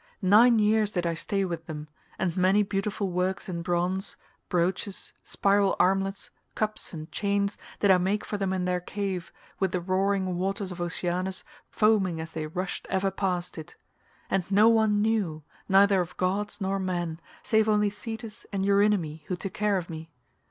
Nine 0.23 0.57
years 0.57 0.89
did 0.91 1.05
I 1.05 1.13
stay 1.13 1.45
with 1.45 1.67
them, 1.67 1.87
and 2.17 2.35
many 2.35 2.63
beautiful 2.63 3.11
works 3.11 3.47
in 3.47 3.61
bronze, 3.61 4.17
brooches, 4.49 5.13
spiral 5.23 5.75
armlets, 5.79 6.31
cups, 6.55 6.91
and 6.91 7.11
chains, 7.11 7.55
did 7.79 7.91
I 7.91 7.99
make 7.99 8.25
for 8.25 8.35
them 8.35 8.51
in 8.51 8.65
their 8.65 8.79
cave, 8.79 9.31
with 9.59 9.73
the 9.73 9.79
roaring 9.79 10.37
waters 10.39 10.71
of 10.71 10.81
Oceanus 10.81 11.43
foaming 11.69 12.19
as 12.19 12.31
they 12.31 12.47
rushed 12.47 12.87
ever 12.89 13.11
past 13.11 13.59
it; 13.59 13.75
and 14.27 14.49
no 14.51 14.67
one 14.69 15.03
knew, 15.03 15.43
neither 15.69 16.01
of 16.01 16.17
gods 16.17 16.59
nor 16.59 16.79
men, 16.79 17.19
save 17.43 17.69
only 17.69 17.91
Thetis 17.91 18.47
and 18.51 18.65
Eurynome 18.65 19.21
who 19.27 19.35
took 19.35 19.53
care 19.53 19.77
of 19.77 19.87
me. 19.87 20.09